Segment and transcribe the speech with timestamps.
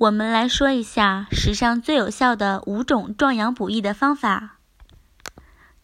[0.00, 4.56] 我们来说一下史上最有效的五种壮阳补益的方法：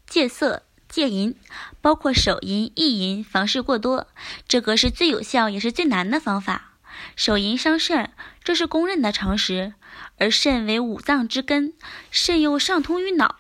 [0.07, 1.37] 戒色、戒淫，
[1.83, 4.07] 包括手淫、意淫，房事过多，
[4.49, 6.77] 这个是最有效也是最难的方法。
[7.15, 8.11] 手淫伤肾，
[8.43, 9.75] 这是公认的常识，
[10.17, 11.75] 而肾为五脏之根，
[12.11, 13.37] 肾又上通于脑。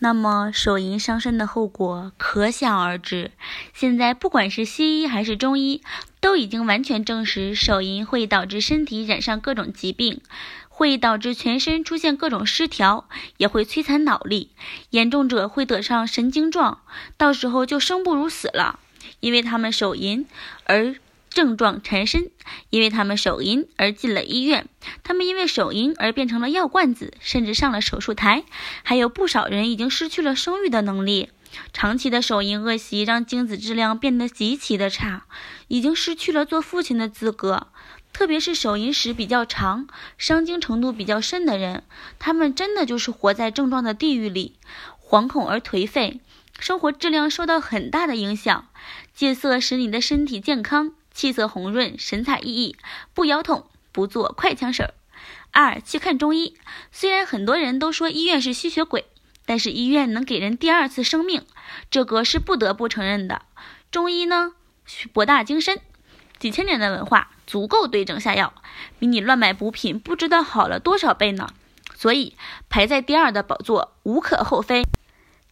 [0.00, 3.32] 那么手淫伤身的后果可想而知。
[3.74, 5.82] 现在不管是西医还是中医，
[6.20, 10.20] 都已经完全证实手淫会导致身体染上各种疾病，
[10.68, 14.50] 会导致全身出现各种失调，也会摧残脑力，
[14.90, 16.80] 严重者会得上神经状，
[17.16, 18.78] 到时候就生不如死了，
[19.20, 20.26] 因为他们手淫
[20.64, 20.94] 而。
[21.38, 22.32] 症状缠身，
[22.68, 24.68] 因为他们手淫而进了医院，
[25.04, 28.42] 他们因为手淫而变成了药罐子，甚至上了手术台，
[28.82, 31.30] 还有不少人已经失去了生育的能力。
[31.72, 35.26] 长期的手淫恶习让精子质量变得极其的差，
[35.68, 37.68] 已经失去了做父亲的资格。
[38.12, 41.84] 特别是手淫时比较长、伤精程度比较深的人，
[42.18, 44.56] 他们真的就是活在症状的地狱里，
[45.00, 46.20] 惶恐而颓废，
[46.58, 48.66] 生活质量受到很大的影响。
[49.14, 50.94] 戒色使你的身体健康。
[51.18, 52.76] 气色红润，神采奕奕，
[53.12, 54.84] 不腰痛，不做快枪手。
[55.50, 56.56] 二，去看中医。
[56.92, 59.04] 虽然很多人都说医院是吸血鬼，
[59.44, 61.44] 但是医院能给人第二次生命，
[61.90, 63.42] 这个是不得不承认的。
[63.90, 64.52] 中医呢，
[65.12, 65.80] 博大精深，
[66.38, 68.54] 几千年的文化足够对症下药，
[69.00, 71.48] 比你乱买补品不知道好了多少倍呢。
[71.96, 72.36] 所以
[72.68, 74.84] 排在第二的宝座无可厚非。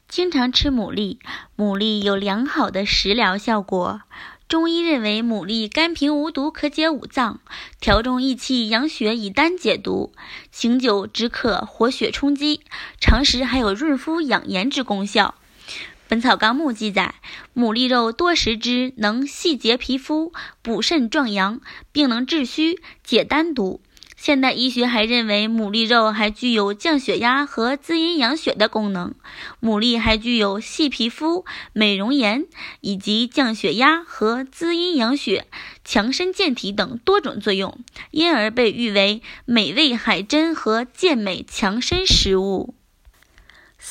[0.06, 1.18] 经常吃牡蛎，
[1.56, 4.02] 牡蛎有良好的食疗效果。
[4.48, 7.40] 中医认为，牡蛎甘平无毒，可解五脏，
[7.80, 10.12] 调中益气，养血，以丹解毒。
[10.52, 12.60] 醒酒止渴，活血充饥，
[13.00, 15.34] 常食还有润肤养颜之功效。
[16.06, 17.16] 《本草纲目》记载，
[17.56, 23.80] 牡蛎肉多食之，能细洁皮肤，补肾壮阳，并能治虚解丹毒。
[24.26, 29.14] 现代医学还认为，牡蛎肉还具有降血压和滋阴养血的功能。
[29.62, 32.46] 牡蛎还具有细皮肤、美容颜，
[32.80, 35.46] 以及降血压和滋阴养血、
[35.84, 37.78] 强身健体等多种作用，
[38.10, 42.74] 因而被誉为美味海珍和健美强身食物。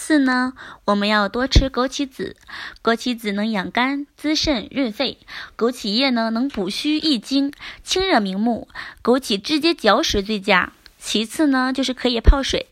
[0.08, 0.54] 四呢，
[0.86, 2.36] 我们要多吃枸杞子。
[2.84, 5.18] 枸杞子能养肝、滋肾、润肺；
[5.58, 7.52] 枸杞叶呢，能补虚益精、
[7.84, 8.68] 清热明目。
[9.02, 10.72] 枸杞直接嚼食最佳。
[11.00, 12.68] 其次呢，就是可以泡水。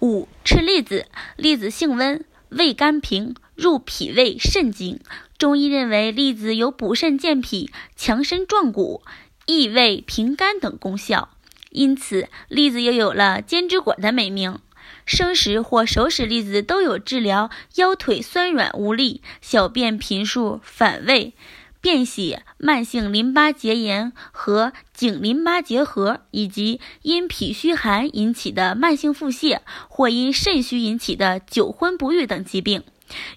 [0.00, 1.06] 五，吃栗子。
[1.36, 4.98] 栗子性温，味甘平，入脾胃肾经。
[5.38, 9.02] 中医认为，栗子有补肾健脾、强身壮骨、
[9.46, 11.28] 益胃平肝等功效，
[11.70, 14.58] 因此栗子又有了“煎汁果”的美名。
[15.06, 21.34] 生食或熟食栗子都有治疗腰腿酸软无力、小便频数、反胃、
[21.80, 32.82] 便血、慢性淋巴结炎和颈淋巴结核，以及因脾虚寒引起的慢性腹泻或因肾虚引起的久昏不育等疾病。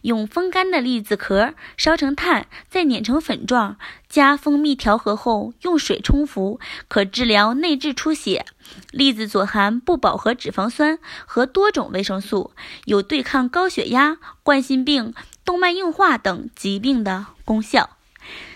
[0.01, 3.77] 用风干的栗子壳烧成炭，再碾成粉状，
[4.09, 8.45] 加蜂蜜调和后，用水冲服，可治疗内痔出血。
[8.91, 12.51] 栗子所含不饱和脂肪酸和多种维生素，
[12.85, 17.91] 有对抗高血压、冠心病、动脉硬化等疾病的功效。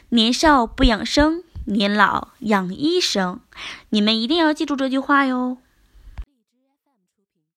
[0.10, 3.42] 年少不养生，年老养医生。
[3.90, 5.58] 你们一定要记住这句话哟。